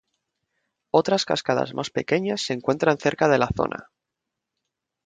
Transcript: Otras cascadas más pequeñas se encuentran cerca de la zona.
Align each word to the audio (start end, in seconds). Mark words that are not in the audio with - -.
Otras 0.89 1.25
cascadas 1.25 1.75
más 1.75 1.91
pequeñas 1.91 2.41
se 2.41 2.53
encuentran 2.53 2.97
cerca 2.97 3.27
de 3.27 3.37
la 3.37 3.49
zona. 3.55 3.91